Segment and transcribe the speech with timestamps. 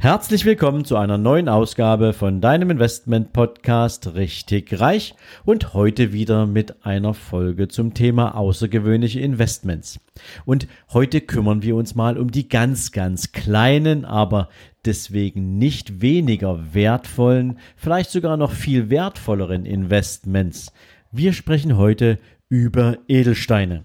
[0.00, 6.46] Herzlich willkommen zu einer neuen Ausgabe von deinem Investment Podcast Richtig Reich und heute wieder
[6.46, 9.98] mit einer Folge zum Thema außergewöhnliche Investments.
[10.44, 14.50] Und heute kümmern wir uns mal um die ganz, ganz kleinen, aber
[14.84, 20.72] deswegen nicht weniger wertvollen, vielleicht sogar noch viel wertvolleren Investments.
[21.10, 23.82] Wir sprechen heute über Edelsteine.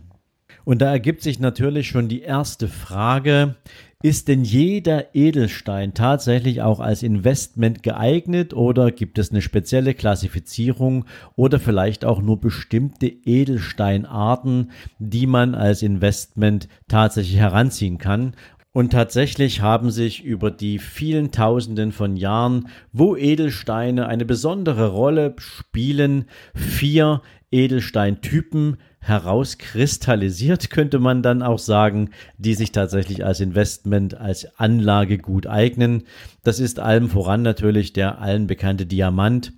[0.64, 3.56] Und da ergibt sich natürlich schon die erste Frage,
[4.04, 11.06] ist denn jeder Edelstein tatsächlich auch als Investment geeignet oder gibt es eine spezielle Klassifizierung
[11.38, 18.36] oder vielleicht auch nur bestimmte Edelsteinarten, die man als Investment tatsächlich heranziehen kann?
[18.74, 25.34] Und tatsächlich haben sich über die vielen Tausenden von Jahren, wo Edelsteine eine besondere Rolle
[25.38, 34.58] spielen, vier Edelsteintypen herauskristallisiert, könnte man dann auch sagen, die sich tatsächlich als Investment, als
[34.58, 36.04] Anlage gut eignen.
[36.44, 39.54] Das ist allem voran natürlich der allen bekannte Diamant,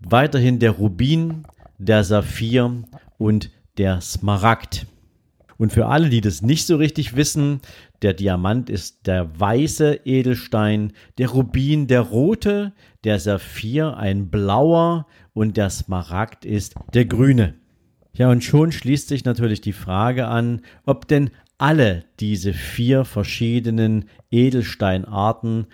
[0.00, 1.44] weiterhin der Rubin,
[1.78, 2.84] der Saphir
[3.18, 4.86] und der Smaragd.
[5.56, 7.60] Und für alle, die das nicht so richtig wissen,
[8.02, 12.72] der Diamant ist der weiße Edelstein, der Rubin der rote,
[13.04, 17.54] der Saphir ein blauer und der Smaragd ist der grüne.
[18.16, 24.06] Ja, und schon schließt sich natürlich die Frage an, ob denn alle diese vier verschiedenen
[24.30, 25.66] Edelsteinarten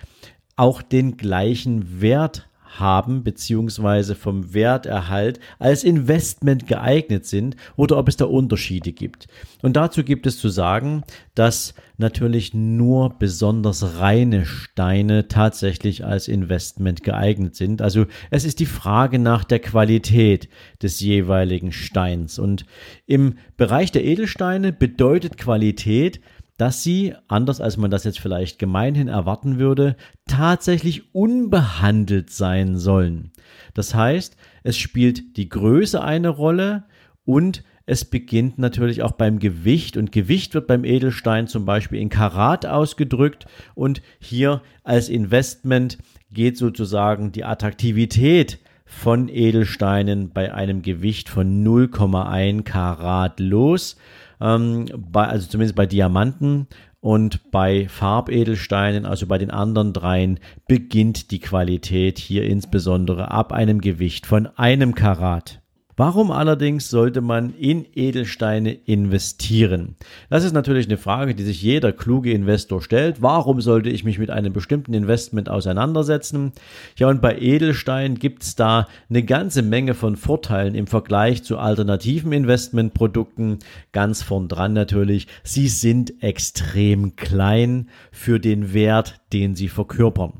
[0.57, 8.17] auch den gleichen Wert haben beziehungsweise vom Werterhalt als Investment geeignet sind oder ob es
[8.17, 9.27] da Unterschiede gibt.
[9.63, 11.03] Und dazu gibt es zu sagen,
[11.35, 17.83] dass natürlich nur besonders reine Steine tatsächlich als Investment geeignet sind.
[17.83, 20.49] Also es ist die Frage nach der Qualität
[20.83, 22.39] des jeweiligen Steins.
[22.39, 22.65] Und
[23.07, 26.21] im Bereich der Edelsteine bedeutet Qualität,
[26.61, 33.33] dass sie, anders als man das jetzt vielleicht gemeinhin erwarten würde, tatsächlich unbehandelt sein sollen.
[33.73, 36.85] Das heißt, es spielt die Größe eine Rolle
[37.25, 42.11] und es beginnt natürlich auch beim Gewicht und Gewicht wird beim Edelstein zum Beispiel in
[42.11, 45.97] Karat ausgedrückt und hier als Investment
[46.31, 53.97] geht sozusagen die Attraktivität von Edelsteinen bei einem Gewicht von 0,1 Karat los
[54.41, 56.67] ähm, bei, also zumindest bei Diamanten
[57.01, 63.81] und bei Farbedelsteinen, also bei den anderen dreien, beginnt die Qualität hier insbesondere ab einem
[63.81, 65.60] Gewicht von einem Karat.
[66.01, 69.97] Warum allerdings sollte man in Edelsteine investieren?
[70.31, 73.21] Das ist natürlich eine Frage, die sich jeder kluge Investor stellt.
[73.21, 76.53] Warum sollte ich mich mit einem bestimmten Investment auseinandersetzen?
[76.97, 81.59] Ja, und bei Edelsteinen gibt es da eine ganze Menge von Vorteilen im Vergleich zu
[81.59, 83.59] alternativen Investmentprodukten.
[83.93, 90.33] Ganz vorn dran natürlich, sie sind extrem klein für den Wert, den sie verkörpern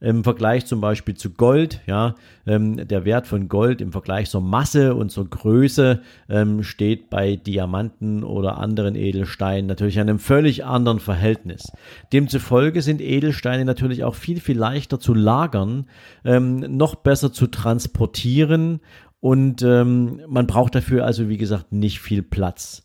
[0.00, 2.14] im Vergleich zum Beispiel zu Gold, ja,
[2.46, 7.36] ähm, der Wert von Gold im Vergleich zur Masse und zur Größe ähm, steht bei
[7.36, 11.72] Diamanten oder anderen Edelsteinen natürlich in einem völlig anderen Verhältnis.
[12.12, 15.86] Demzufolge sind Edelsteine natürlich auch viel, viel leichter zu lagern,
[16.24, 18.80] ähm, noch besser zu transportieren
[19.20, 22.84] und ähm, man braucht dafür also, wie gesagt, nicht viel Platz.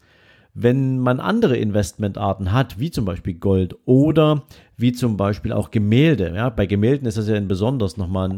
[0.55, 4.43] Wenn man andere Investmentarten hat, wie zum Beispiel Gold oder
[4.77, 8.37] wie zum Beispiel auch Gemälde, ja, bei Gemälden ist das ja besonders nochmal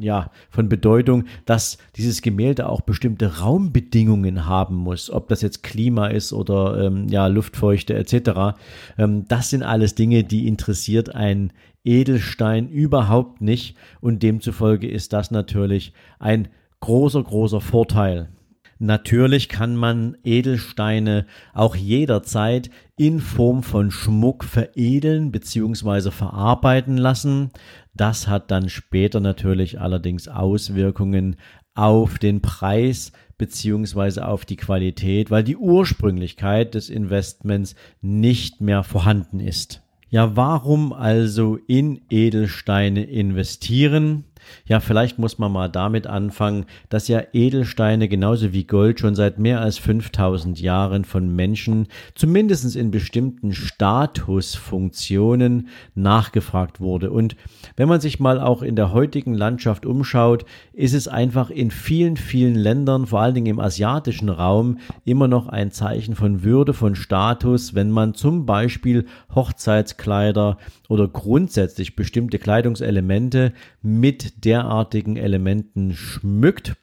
[0.00, 6.06] ja, von Bedeutung, dass dieses Gemälde auch bestimmte Raumbedingungen haben muss, ob das jetzt Klima
[6.06, 8.56] ist oder ähm, ja, Luftfeuchte etc.
[8.96, 11.52] Ähm, das sind alles Dinge, die interessiert ein
[11.84, 16.48] Edelstein überhaupt nicht und demzufolge ist das natürlich ein
[16.80, 18.28] großer, großer Vorteil.
[18.78, 26.10] Natürlich kann man Edelsteine auch jederzeit in Form von Schmuck veredeln bzw.
[26.10, 27.50] verarbeiten lassen.
[27.94, 31.36] Das hat dann später natürlich allerdings Auswirkungen
[31.74, 34.20] auf den Preis bzw.
[34.20, 39.82] auf die Qualität, weil die Ursprünglichkeit des Investments nicht mehr vorhanden ist.
[40.10, 44.24] Ja, warum also in Edelsteine investieren?
[44.66, 49.38] Ja, vielleicht muss man mal damit anfangen, dass ja Edelsteine genauso wie Gold schon seit
[49.38, 57.10] mehr als 5000 Jahren von Menschen zumindest in bestimmten Statusfunktionen nachgefragt wurde.
[57.10, 57.36] Und
[57.76, 62.16] wenn man sich mal auch in der heutigen Landschaft umschaut, ist es einfach in vielen,
[62.16, 66.94] vielen Ländern, vor allen Dingen im asiatischen Raum, immer noch ein Zeichen von Würde, von
[66.94, 70.58] Status, wenn man zum Beispiel Hochzeitskleider
[70.88, 73.52] oder grundsätzlich bestimmte Kleidungselemente
[73.82, 76.74] mit derartigen Elementen schmückt.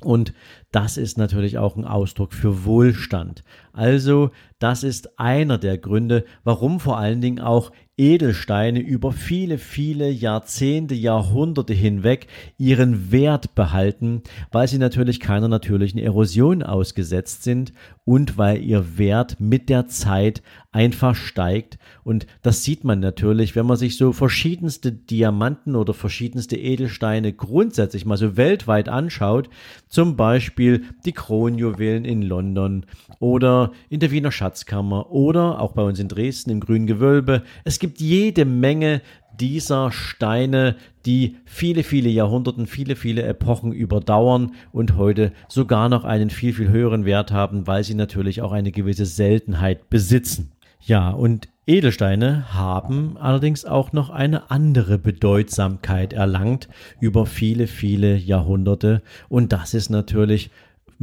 [0.00, 0.32] Und
[0.72, 3.44] das ist natürlich auch ein Ausdruck für Wohlstand.
[3.72, 10.10] Also, das ist einer der Gründe, warum vor allen Dingen auch Edelsteine über viele, viele
[10.10, 12.26] Jahrzehnte, Jahrhunderte hinweg
[12.56, 17.72] ihren Wert behalten, weil sie natürlich keiner natürlichen Erosion ausgesetzt sind
[18.04, 20.42] und weil ihr Wert mit der Zeit
[20.72, 21.78] einfach steigt.
[22.02, 28.06] Und das sieht man natürlich, wenn man sich so verschiedenste Diamanten oder verschiedenste Edelsteine grundsätzlich
[28.06, 29.50] mal so weltweit anschaut.
[29.88, 32.86] Zum Beispiel die Kronjuwelen in London
[33.18, 37.42] oder in der Wiener Schatzkammer oder auch bei uns in Dresden im Grünen Gewölbe.
[37.64, 39.02] Es gibt jede Menge
[39.40, 40.76] dieser Steine,
[41.06, 46.68] die viele, viele Jahrhunderten, viele, viele Epochen überdauern und heute sogar noch einen viel, viel
[46.68, 50.52] höheren Wert haben, weil sie natürlich auch eine gewisse Seltenheit besitzen.
[50.84, 56.68] Ja, und Edelsteine haben allerdings auch noch eine andere Bedeutsamkeit erlangt
[56.98, 59.00] über viele, viele Jahrhunderte.
[59.28, 60.50] Und das ist natürlich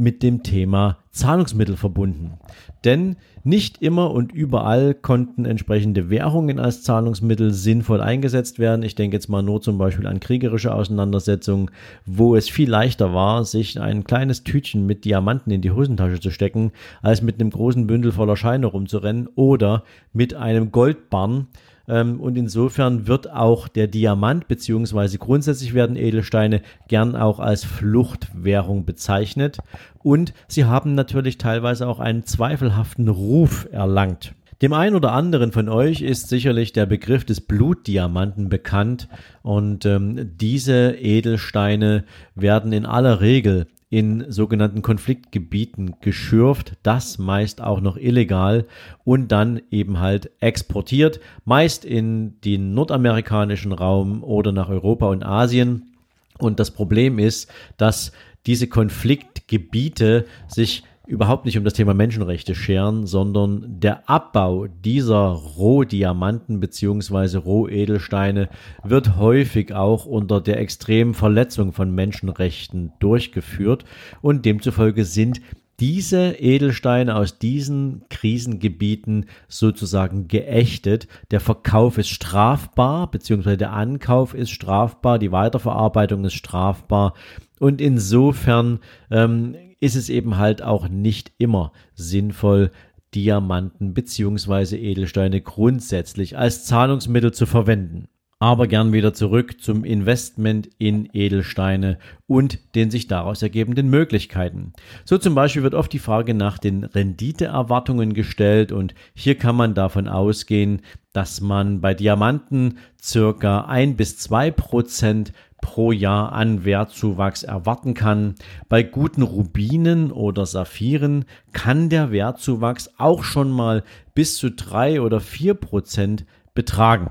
[0.00, 2.38] mit dem Thema Zahlungsmittel verbunden.
[2.84, 8.82] Denn nicht immer und überall konnten entsprechende Währungen als Zahlungsmittel sinnvoll eingesetzt werden.
[8.82, 11.70] Ich denke jetzt mal nur zum Beispiel an kriegerische Auseinandersetzungen,
[12.06, 16.30] wo es viel leichter war, sich ein kleines Tütchen mit Diamanten in die Hosentasche zu
[16.30, 21.48] stecken, als mit einem großen Bündel voller Scheine rumzurennen oder mit einem Goldbarren
[21.90, 29.58] und insofern wird auch der Diamant beziehungsweise grundsätzlich werden Edelsteine gern auch als Fluchtwährung bezeichnet.
[30.02, 34.34] Und sie haben natürlich teilweise auch einen zweifelhaften Ruf erlangt.
[34.62, 39.08] Dem einen oder anderen von euch ist sicherlich der Begriff des Blutdiamanten bekannt
[39.42, 42.04] und ähm, diese Edelsteine
[42.34, 48.66] werden in aller Regel in sogenannten Konfliktgebieten geschürft, das meist auch noch illegal
[49.04, 55.96] und dann eben halt exportiert, meist in den nordamerikanischen Raum oder nach Europa und Asien.
[56.38, 58.12] Und das Problem ist, dass
[58.46, 66.60] diese Konfliktgebiete sich überhaupt nicht um das Thema Menschenrechte scheren, sondern der Abbau dieser Rohdiamanten
[66.60, 68.48] beziehungsweise Rohedelsteine
[68.84, 73.84] wird häufig auch unter der extremen Verletzung von Menschenrechten durchgeführt
[74.22, 75.40] und demzufolge sind
[75.80, 81.08] diese Edelsteine aus diesen Krisengebieten sozusagen geächtet.
[81.30, 87.14] Der Verkauf ist strafbar, beziehungsweise der Ankauf ist strafbar, die Weiterverarbeitung ist strafbar.
[87.60, 88.80] Und insofern
[89.10, 92.70] ähm, ist es eben halt auch nicht immer sinnvoll,
[93.14, 98.08] Diamanten beziehungsweise Edelsteine grundsätzlich als Zahlungsmittel zu verwenden.
[98.42, 104.72] Aber gern wieder zurück zum Investment in Edelsteine und den sich daraus ergebenden Möglichkeiten.
[105.04, 109.74] So zum Beispiel wird oft die Frage nach den Renditeerwartungen gestellt und hier kann man
[109.74, 110.80] davon ausgehen,
[111.12, 118.34] dass man bei Diamanten circa ein bis zwei Prozent pro Jahr an Wertzuwachs erwarten kann.
[118.68, 123.82] Bei guten Rubinen oder Saphiren kann der Wertzuwachs auch schon mal
[124.14, 126.24] bis zu drei oder vier Prozent
[126.54, 127.10] betragen.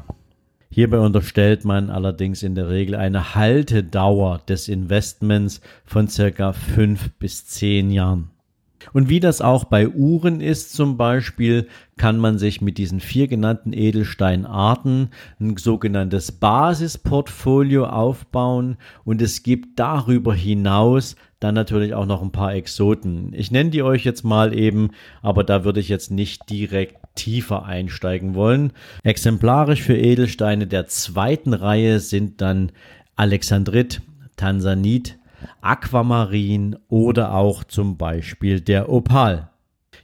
[0.72, 7.48] Hierbei unterstellt man allerdings in der Regel eine Haltedauer des Investments von circa fünf bis
[7.48, 8.30] zehn Jahren.
[8.94, 11.68] Und wie das auch bei Uhren ist zum Beispiel,
[11.98, 19.80] kann man sich mit diesen vier genannten Edelsteinarten ein sogenanntes Basisportfolio aufbauen und es gibt
[19.80, 23.34] darüber hinaus dann natürlich auch noch ein paar Exoten.
[23.34, 27.66] Ich nenne die euch jetzt mal eben, aber da würde ich jetzt nicht direkt tiefer
[27.66, 28.72] einsteigen wollen.
[29.04, 32.72] Exemplarisch für Edelsteine der zweiten Reihe sind dann
[33.16, 34.02] Alexandrit,
[34.36, 35.19] Tansanit,
[35.62, 39.50] Aquamarin oder auch zum Beispiel der Opal.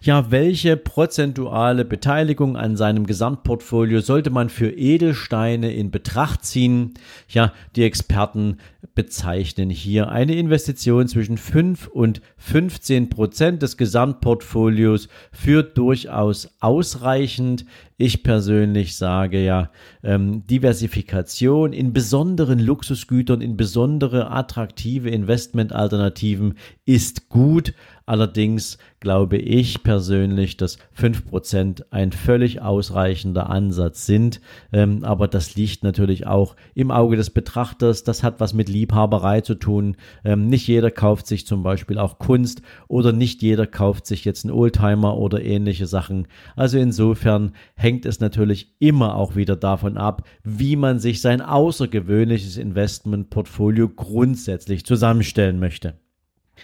[0.02, 6.94] Ja, welche prozentuale Beteiligung an seinem Gesamtportfolio sollte man für Edelsteine in Betracht ziehen?
[7.28, 8.58] Ja, die Experten
[8.94, 17.66] bezeichnen hier eine Investition zwischen 5 und 15 Prozent des Gesamtportfolios für durchaus ausreichend.
[17.98, 19.72] Ich persönlich sage ja,
[20.04, 27.74] ähm, Diversifikation in besonderen Luxusgütern, in besondere attraktive Investmentalternativen ist gut,
[28.08, 34.42] Allerdings glaube ich persönlich, dass fünf Prozent ein völlig ausreichender Ansatz sind.
[34.72, 38.04] Ähm, aber das liegt natürlich auch im Auge des Betrachters.
[38.04, 39.96] Das hat was mit Liebhaberei zu tun.
[40.24, 44.46] Ähm, nicht jeder kauft sich zum Beispiel auch Kunst oder nicht jeder kauft sich jetzt
[44.46, 46.28] einen Oldtimer oder ähnliche Sachen.
[46.56, 47.54] Also insofern
[47.86, 54.88] hängt es natürlich immer auch wieder davon ab, wie man sich sein außergewöhnliches Investmentportfolio grundsätzlich
[54.88, 55.94] zusammenstellen möchte.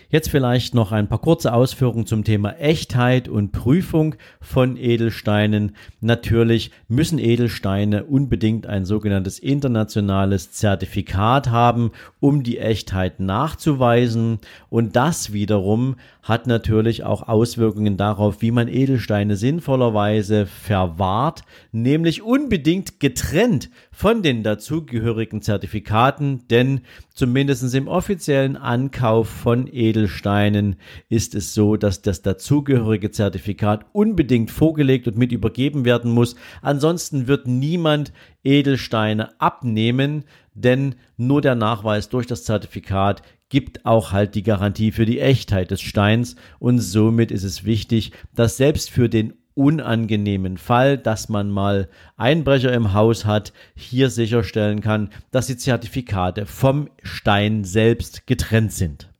[0.09, 5.75] Jetzt vielleicht noch ein paar kurze Ausführungen zum Thema Echtheit und Prüfung von Edelsteinen.
[5.99, 14.39] Natürlich müssen Edelsteine unbedingt ein sogenanntes internationales Zertifikat haben, um die Echtheit nachzuweisen.
[14.69, 22.99] Und das wiederum hat natürlich auch Auswirkungen darauf, wie man Edelsteine sinnvollerweise verwahrt, nämlich unbedingt
[22.99, 26.81] getrennt von den dazugehörigen Zertifikaten, denn
[27.13, 30.77] zumindest im offiziellen Ankauf von Edelsteinen
[31.09, 36.35] ist es so, dass das dazugehörige Zertifikat unbedingt vorgelegt und mit übergeben werden muss.
[36.61, 44.33] Ansonsten wird niemand Edelsteine abnehmen, denn nur der Nachweis durch das Zertifikat gibt auch halt
[44.35, 49.09] die Garantie für die Echtheit des Steins und somit ist es wichtig, dass selbst für
[49.09, 55.57] den unangenehmen Fall, dass man mal Einbrecher im Haus hat, hier sicherstellen kann, dass die
[55.57, 59.11] Zertifikate vom Stein selbst getrennt sind.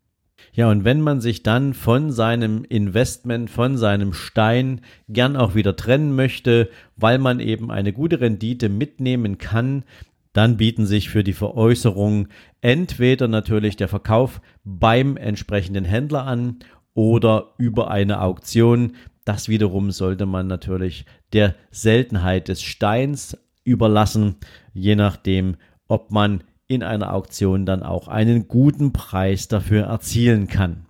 [0.54, 5.78] Ja, und wenn man sich dann von seinem Investment, von seinem Stein gern auch wieder
[5.78, 9.86] trennen möchte, weil man eben eine gute Rendite mitnehmen kann,
[10.34, 12.28] dann bieten sich für die Veräußerung
[12.62, 16.60] entweder natürlich der Verkauf beim entsprechenden Händler an
[16.94, 18.94] oder über eine Auktion.
[19.26, 24.38] Das wiederum sollte man natürlich der Seltenheit des Steins überlassen,
[24.74, 30.86] je nachdem, ob man in einer Auktion dann auch einen guten Preis dafür erzielen kann.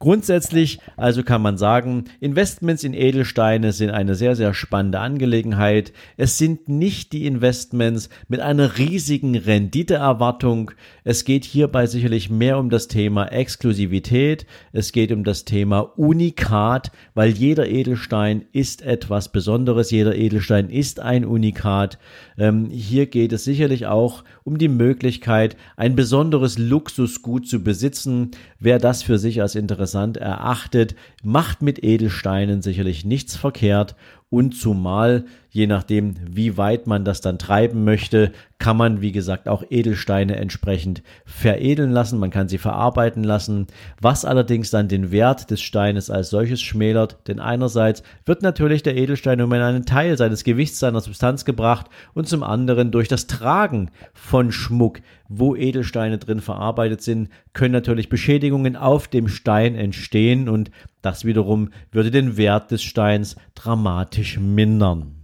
[0.00, 5.92] Grundsätzlich also kann man sagen, Investments in Edelsteine sind eine sehr, sehr spannende Angelegenheit.
[6.16, 10.70] Es sind nicht die Investments mit einer riesigen Renditeerwartung.
[11.04, 14.46] Es geht hierbei sicherlich mehr um das Thema Exklusivität.
[14.72, 19.90] Es geht um das Thema Unikat, weil jeder Edelstein ist etwas Besonderes.
[19.90, 21.98] Jeder Edelstein ist ein Unikat.
[22.36, 28.30] Ähm, hier geht es sicherlich auch um die Möglichkeit, ein besonderes Luxusgut zu besitzen.
[28.60, 33.96] Wer das für sich als interessant erachtet, macht mit Edelsteinen sicherlich nichts verkehrt
[34.30, 39.48] und zumal, je nachdem, wie weit man das dann treiben möchte, kann man, wie gesagt,
[39.48, 42.18] auch Edelsteine entsprechend veredeln lassen.
[42.18, 43.66] Man kann sie verarbeiten lassen,
[44.00, 47.28] was allerdings dann den Wert des Steines als solches schmälert.
[47.28, 52.28] Denn einerseits wird natürlich der Edelstein um einen Teil seines Gewichts seiner Substanz gebracht und
[52.28, 58.76] zum anderen durch das Tragen von Schmuck, wo Edelsteine drin verarbeitet sind, können natürlich Beschädigungen
[58.76, 65.17] auf dem Stein entstehen und das wiederum würde den Wert des Steins dramatisch mindern.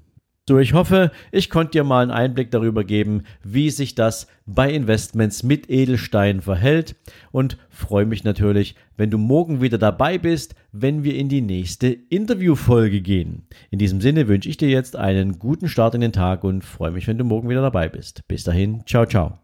[0.46, 4.70] So, ich hoffe, ich konnte dir mal einen Einblick darüber geben, wie sich das bei
[4.70, 6.96] Investments mit Edelsteinen verhält
[7.32, 11.86] und freue mich natürlich, wenn du morgen wieder dabei bist, wenn wir in die nächste
[11.86, 13.46] Interviewfolge gehen.
[13.70, 16.90] In diesem Sinne wünsche ich dir jetzt einen guten Start in den Tag und freue
[16.90, 18.20] mich, wenn du morgen wieder dabei bist.
[18.28, 19.43] Bis dahin, ciao, ciao.